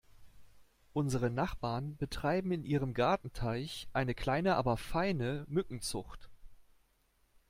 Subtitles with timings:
[0.93, 6.27] Unsere Nachbarn betreiben in ihrem Gartenteich eine kleine aber feine Mückenzucht.